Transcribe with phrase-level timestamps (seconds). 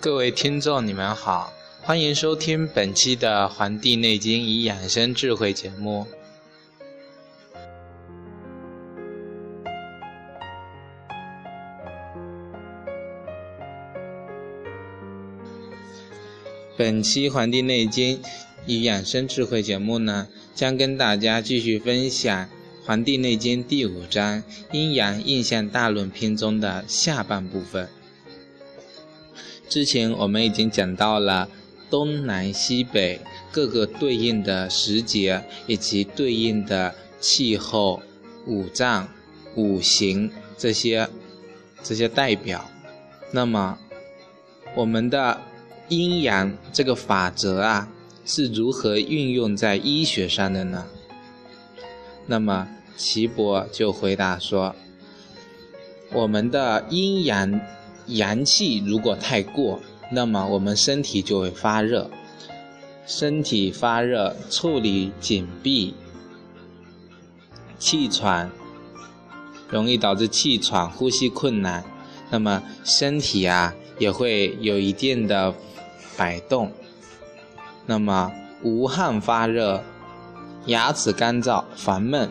[0.00, 1.52] 各位听众，你们好，
[1.88, 6.06] 欢迎收听本期的《黄帝内经与养生智慧》节目。
[16.76, 18.20] 本期《黄帝内经
[18.66, 22.44] 与养生智慧》节目呢，将跟大家继续分享
[22.84, 24.42] 《黄帝内经》第五章
[24.72, 27.88] 《阴阳应象大论篇》中的下半部分。
[29.70, 31.48] 之前我们已经讲到了
[31.90, 33.20] 东南西北
[33.50, 38.02] 各个对应的时节以及对应的气候、
[38.46, 39.08] 五脏、
[39.54, 41.08] 五行这些
[41.82, 42.70] 这些代表。
[43.32, 43.78] 那么
[44.74, 45.40] 我们的
[45.88, 47.88] 阴阳这个法则啊
[48.24, 50.86] 是如何运用在医学上的呢？
[52.26, 54.74] 那么岐伯就回答说：
[56.12, 57.60] 我们的阴阳。
[58.10, 62.10] 阳气如果太过，那么我们身体就会发热，
[63.06, 65.94] 身体发热，处理紧闭，
[67.78, 68.50] 气喘，
[69.68, 71.84] 容易导致气喘、呼吸困难。
[72.30, 75.54] 那么身体啊也会有一定的
[76.16, 76.72] 摆动。
[77.86, 78.32] 那么
[78.62, 79.82] 无汗发热，
[80.66, 82.30] 牙齿干燥烦闷。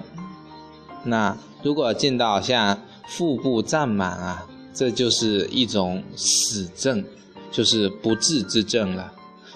[1.03, 4.48] 那如果见到像腹部胀满啊。
[4.73, 7.03] 这就是一种死症，
[7.52, 9.14] 就是不治之症了。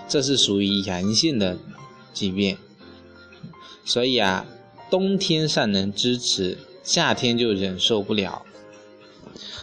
[0.08, 1.58] 这是属于阳性的
[2.14, 2.58] 疾病，
[3.86, 4.46] 所以啊，
[4.90, 8.44] 冬天尚能支持，夏天就忍受不了。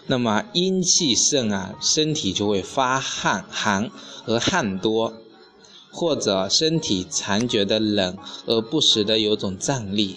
[0.06, 3.90] 那么阴气盛啊，身体就会发汗，寒
[4.24, 5.12] 而汗多，
[5.90, 8.16] 或者身体常觉得冷
[8.46, 10.16] 而不时的有种胀力，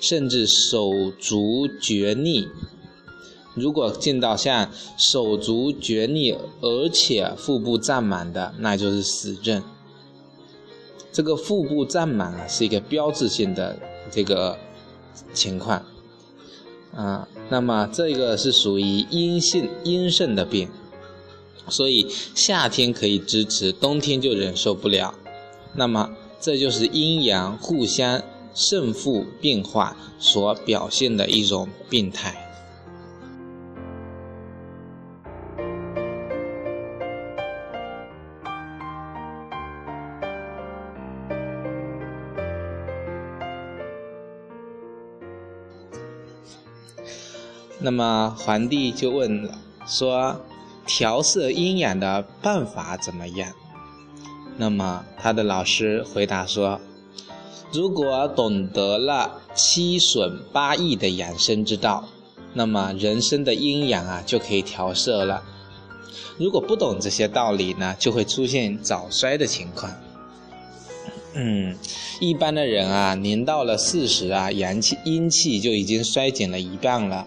[0.00, 2.48] 甚至手足厥逆。
[3.56, 9.62] 如果见到像手足厥逆，而且腹部胀满的，那就是死症。
[11.10, 13.78] 这个腹部胀满啊，是一个标志性的
[14.10, 14.58] 这个
[15.32, 15.82] 情况
[16.94, 17.26] 啊。
[17.48, 20.68] 那么这个是属于阴性阴盛的病，
[21.70, 25.14] 所以夏天可以支持，冬天就忍受不了。
[25.74, 28.22] 那么这就是阴阳互相
[28.54, 32.45] 胜负变化所表现的一种病态。
[47.78, 50.40] 那么皇帝就问了，说
[50.86, 53.52] 调摄阴阳的办法怎么样？
[54.56, 56.80] 那么他的老师回答说，
[57.72, 62.08] 如果懂得了七损八益的养生之道，
[62.54, 65.42] 那么人生的阴阳啊就可以调摄了。
[66.38, 69.92] 如果不懂这些道理呢，就会出现早衰的情况。
[71.34, 71.76] 嗯，
[72.20, 77.26] 一般的人啊，年到了四十啊，阳气阴气就已经衰减了一半了。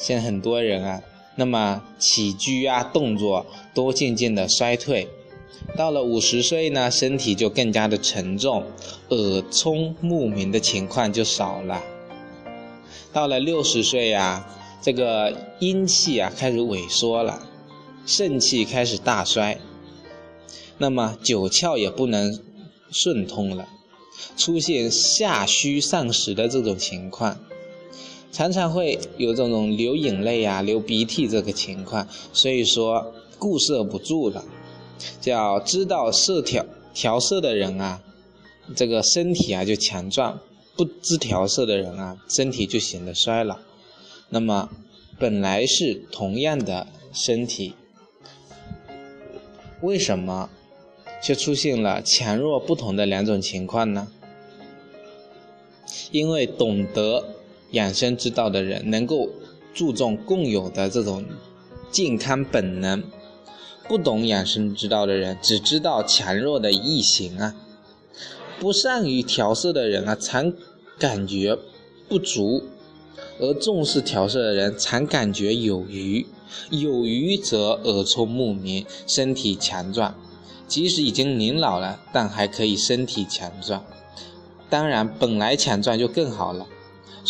[0.00, 1.02] 现在很多人啊，
[1.36, 3.44] 那么起居啊、动作
[3.74, 5.06] 都渐渐的衰退，
[5.76, 8.64] 到了五十岁呢，身体就更加的沉重，
[9.10, 11.82] 耳聪目明的情况就少了。
[13.12, 14.48] 到了六十岁呀，
[14.80, 17.46] 这个阴气啊开始萎缩了，
[18.06, 19.58] 肾气开始大衰，
[20.78, 22.40] 那么九窍也不能
[22.90, 23.68] 顺通了，
[24.34, 27.38] 出现下虚上实的这种情况。
[28.32, 34.44] 常常会有这种流眼泪啊、流鼻涕这个情况，所以说固摄不住了。
[35.20, 36.64] 叫知道色调
[36.94, 38.02] 调色的人啊，
[38.76, 40.38] 这个身体啊就强壮；
[40.76, 43.58] 不知调色的人啊，身体就显得衰老。
[44.28, 44.70] 那么
[45.18, 47.74] 本来是同样的身体，
[49.80, 50.50] 为什么
[51.22, 54.08] 却出现了强弱不同的两种情况呢？
[56.12, 57.24] 因为懂得。
[57.72, 59.28] 养生之道的人能够
[59.72, 61.24] 注重共有的这种
[61.90, 63.02] 健康本能，
[63.88, 67.54] 不懂养生之道的人只知道强弱的异形啊，
[68.58, 70.52] 不善于调色的人啊，常
[70.98, 71.56] 感觉
[72.08, 72.62] 不足；
[73.38, 76.26] 而重视调色的人常感觉有余，
[76.70, 80.14] 有余则耳聪目明，身体强壮，
[80.66, 83.84] 即使已经年老了，但还可以身体强壮。
[84.68, 86.66] 当然本来强壮就更好了。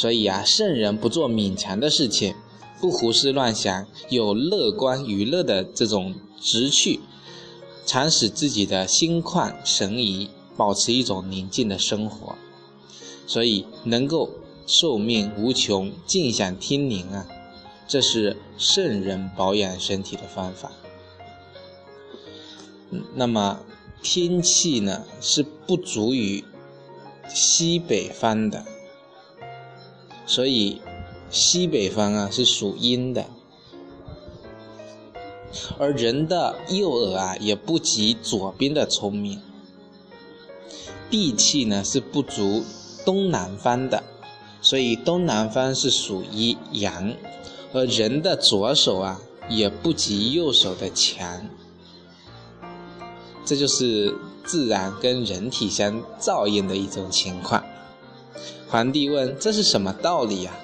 [0.01, 2.35] 所以啊，圣人不做勉强的事情，
[2.81, 7.01] 不胡思乱想，有乐观娱乐的这种直趣，
[7.85, 12.35] 常使自己的心旷神怡，保持一种宁静的生活。
[13.27, 14.31] 所以能够
[14.67, 17.27] 寿命无穷，静享天宁啊，
[17.87, 20.73] 这是圣人保养身体的方法。
[23.15, 23.61] 那么
[24.03, 26.43] 天气呢，是不足于
[27.29, 28.65] 西北方的。
[30.31, 30.81] 所以，
[31.29, 33.27] 西北方啊是属阴的，
[35.77, 39.41] 而人的右耳啊也不及左边的聪明。
[41.11, 42.63] 地气呢是不足
[43.05, 44.05] 东南方的，
[44.63, 47.13] 所以东南方是属于阳，
[47.73, 51.45] 而人的左手啊也不及右手的强。
[53.45, 57.65] 这就是自然跟人体相照应的一种情况。
[58.71, 60.57] 皇帝问：“这是什么道理呀？”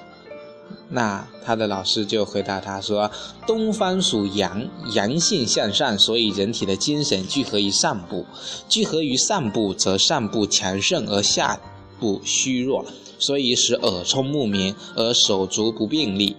[0.89, 3.11] 那他的老师就回答他说
[3.45, 8.25] ：“东方属阳，阳性向上，所以人体的精神聚合于上部，
[8.69, 11.59] 聚合于上部则上部强盛而下
[11.99, 12.85] 部虚弱，
[13.19, 16.37] 所以使耳聪目明而手足不便利。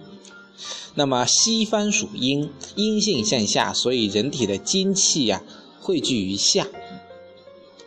[0.95, 5.43] 那么西方属阴，阴性向下，所以人体的精气呀
[5.79, 6.65] 汇聚于下。”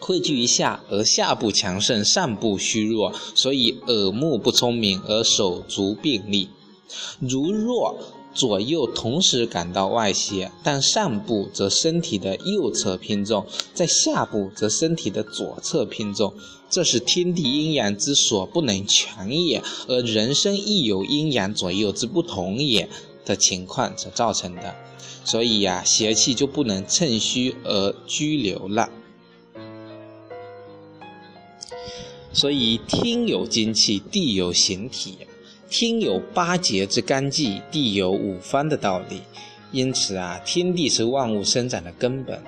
[0.04, 6.49] 汇聚于下，而下部强盛，上部虚弱，所以耳目不聪明，而手足便利。
[7.20, 7.96] 如若
[8.34, 16.34] 左右同时感到外邪，但上部则身体的右侧偏重，在下部则身体的左侧偏重，
[16.69, 22.88] 这是天地阴阳之所不能全也，而人生亦有阴阳左右之不同也
[23.25, 24.75] 的情况所造成的。
[25.25, 28.90] 所以呀，邪气就不能趁虚而居留了。
[32.32, 35.19] 所以天有精气，地有形体，
[35.69, 39.20] 天有八节之干纪，地有五方的道理。
[39.70, 42.38] 因此啊，天地是万物生长的根本。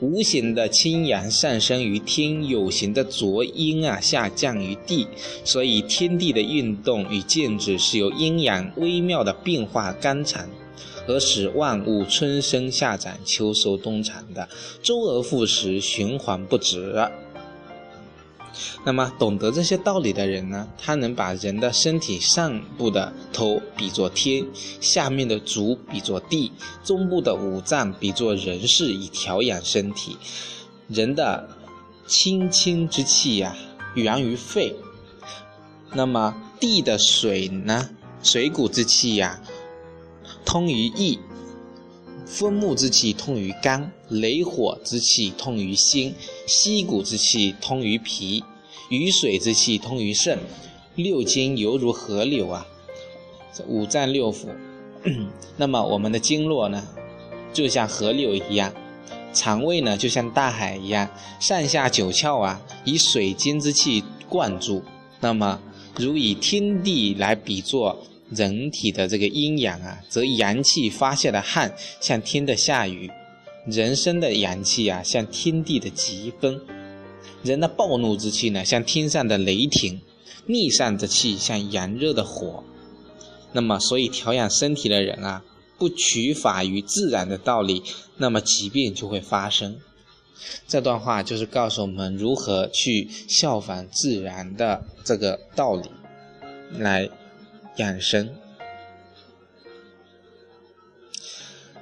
[0.00, 5.06] 无形的清阳上升于天，有形的浊阴啊下降于地。
[5.44, 10.48] 所以天地的运动与建制是由阴阳微妙的变化纲常，
[11.06, 14.48] 而使万物春生夏长秋收冬藏的
[14.82, 17.08] 周而复始，循环不止。
[18.84, 24.46] 那么，懂得这些道理的人呢，他能把人的身体上部的头比作天，
[24.80, 26.52] 下面的足比作地，
[26.84, 30.16] 中部的五脏比作人事，以调养身体。
[30.88, 31.48] 人的
[32.06, 33.56] 清清之气呀，
[33.94, 34.74] 源于肺。
[35.94, 37.90] 那么，地的水呢，
[38.22, 39.40] 水谷之气呀，
[40.44, 41.18] 通于翼；
[42.26, 46.12] 风木之气通于肝；雷火之气通于心；
[46.46, 48.42] 溪谷之气通于脾。
[48.88, 50.38] 雨水之气通于肾，
[50.96, 52.66] 六经犹如河流啊，
[53.66, 54.48] 五脏六腑。
[55.56, 56.86] 那么我们的经络呢，
[57.54, 58.70] 就像河流一样；
[59.32, 61.08] 肠胃呢，就像大海一样，
[61.40, 64.82] 上下九窍啊，以水经之气灌注。
[65.20, 65.58] 那么，
[65.96, 67.98] 如以天地来比作
[68.34, 73.10] 人体的这个阴阳啊，则阳气发泄的汗像天的下雨，
[73.66, 76.60] 人生的阳气啊，像天地的疾风。
[77.42, 79.98] 人的暴怒之气呢，像天上的雷霆；
[80.46, 82.62] 逆散之气像炎热的火。
[83.52, 85.44] 那么，所以调养身体的人啊，
[85.76, 87.82] 不取法于自然的道理，
[88.16, 89.78] 那么疾病就会发生。
[90.66, 95.90] 这段话就是告诉我们如何去效仿自然的这个道理
[96.78, 97.08] 来
[97.76, 98.30] 养生。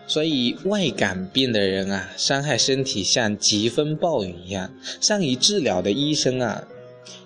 [0.07, 4.73] 所以外感病的人啊，伤害身体像疾风暴雨一样。
[5.01, 6.65] 善于治疗的医生啊，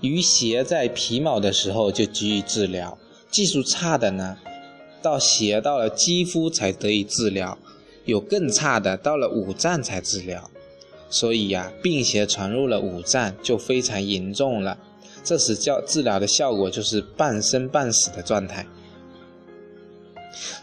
[0.02, 2.99] 于邪在皮毛的时候就给予治疗；
[3.30, 4.37] 技术差的呢，
[5.00, 7.56] 到邪到了肌肤才得以治疗；
[8.04, 10.50] 有更差的，到了五脏才治疗。
[11.09, 14.76] 所以呀，病邪传入了五脏就非常严重了，
[15.25, 18.64] 这时叫治疗的效果就是半生半死的状态。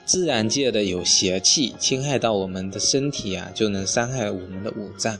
[0.06, 5.18] 自然界的有邪气侵害到我们的身体啊，就能伤害我们的五脏。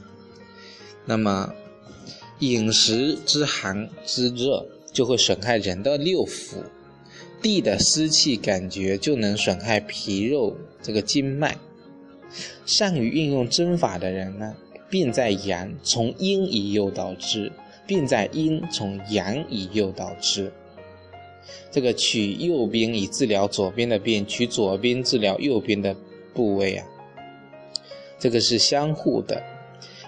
[1.04, 1.52] 那么，
[2.38, 6.56] 饮食之寒之热就会损害人的六腑。
[7.40, 11.58] 地的湿气感觉就能损害皮肉这个经脉。
[12.64, 14.54] 善于运用针法的人呢，
[14.88, 17.50] 病在阳，从阴以诱导之；
[17.86, 20.52] 病在阴，从阳以诱导之。
[21.70, 25.96] 这个取右边以治疗左边的病，取左边治疗右边的
[26.32, 26.86] 部位啊，
[28.18, 29.42] 这个是相互的，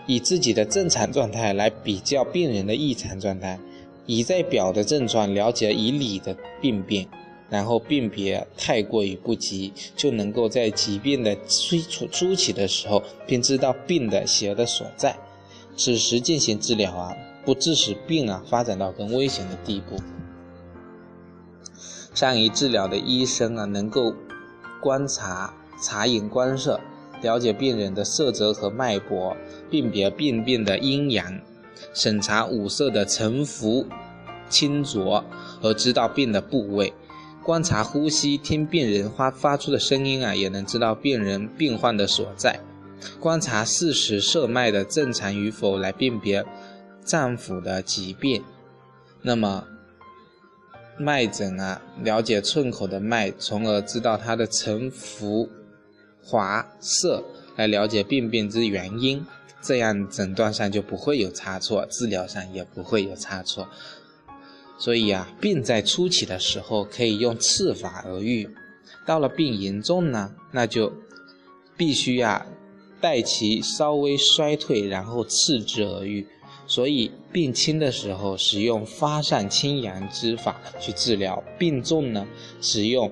[0.07, 3.59] 以自己的正常状态来比较病人的异常状态，
[4.07, 7.09] 以在表的症状了解以里的病变，
[7.51, 15.17] 然后辨别太过于不及，就能够在疾病的初初初期的时候便知道病的邪的所在，
[15.77, 19.97] 此时进行治疗啊，不致使病啊发展到更危险的地步。
[22.15, 24.15] 善于治疗的医生啊，能够
[24.81, 26.79] 观察、察言观色，
[27.21, 29.37] 了解病人的色泽和脉搏，
[29.69, 31.41] 辨别病变的阴阳，
[31.93, 33.87] 审查五色的沉浮、
[34.49, 35.25] 清浊，
[35.61, 36.93] 而知道病的部位。
[37.43, 42.61] 观察呼吸，听病人发发出的声音啊，也能知道病人病患的所在。
[43.19, 46.47] 观察四时色脉的正常与否，来辨别
[47.05, 48.43] 脏腑的疾病。
[49.23, 49.69] 那么。
[50.97, 55.49] 脉诊啊，了解寸口的脉，从而知道它的沉浮、
[56.23, 57.25] 滑、涩，
[57.57, 59.27] 来了解病变之原因，
[59.61, 63.67] 这样诊断上就不会有差错，治疗上也不会有差错。
[64.79, 68.49] 所以啊，病在初期的时候可以用刺法而愈，
[69.05, 70.93] 到了病严重呢，那就
[71.77, 72.47] 必须呀，
[73.01, 76.29] 待其稍微衰退，然后刺之而愈。
[76.67, 82.27] 所以病轻的时候使用发散清阳之法去治疗，病重呢
[82.61, 83.11] 使用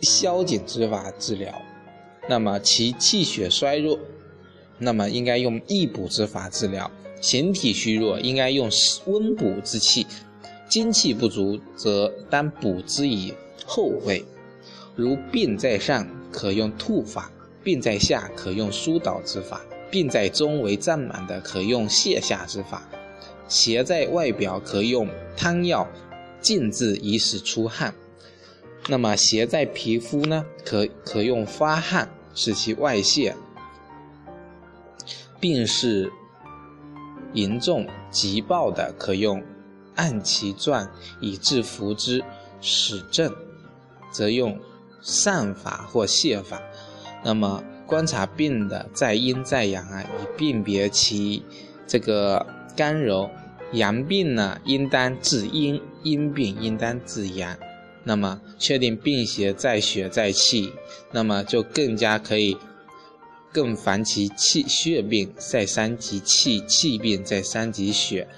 [0.00, 1.54] 消减之法治疗。
[2.28, 3.98] 那么其气血衰弱，
[4.78, 8.68] 那么应该用益补之法治疗；形体虚弱，应该用
[9.06, 10.04] 温补之气；
[10.68, 13.32] 精气不足，则当补之以
[13.64, 14.24] 后味。
[14.94, 17.30] 如病在上，可用吐法；
[17.64, 19.60] 病在下，可用疏导之法。
[19.92, 22.80] 病在中为胀满的，可用泻下之法；
[23.46, 25.06] 邪在外表，可用
[25.36, 25.86] 汤药
[26.40, 27.94] 浸渍以使出汗。
[28.88, 30.46] 那么邪在皮肤呢？
[30.64, 33.36] 可可用发汗使其外泄。
[35.38, 36.10] 病势
[37.34, 39.44] 严重急暴的，可用
[39.94, 40.88] 按其状
[41.20, 42.24] 以治服之
[42.62, 43.30] 使症，
[44.10, 44.58] 则用
[45.02, 46.62] 散法或泻法。
[47.22, 47.62] 那么。
[47.86, 51.42] 观察病的在阴在阳啊，以辨别其
[51.86, 52.46] 这个
[52.76, 53.30] 干柔。
[53.72, 57.56] 阳病呢，应当治阴；阴病应当治阳。
[58.04, 60.74] 那么确定病邪在血在气，
[61.10, 62.58] 那么就更加可以
[63.50, 68.28] 更防其气血病在三级气，气病在三级血。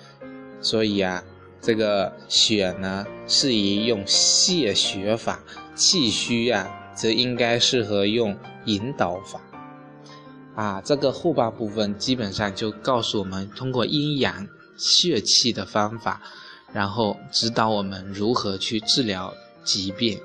[0.61, 1.25] 所以啊，
[1.61, 5.41] 这个血呢，适宜用泻血法；
[5.75, 8.37] 气虚啊，则应该适合用。
[8.67, 9.41] 引导法，
[10.55, 16.21] 啊，这个后半部分基本上就告诉我们通过阴阳血气的方法，
[16.73, 20.21] 然后指导我们如何去治疗疾病。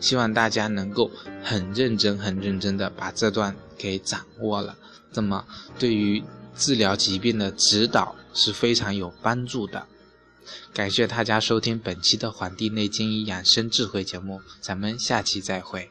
[0.00, 1.10] 希望大家能够
[1.42, 4.76] 很认真、很认真的把这段给掌握了，
[5.14, 5.44] 那么
[5.78, 6.22] 对于
[6.56, 9.86] 治疗疾病的指导是非常有帮助的。
[10.74, 15.90] 感谢大家收听本期的《黄帝内经与养生智慧》节目，咱们下期再会。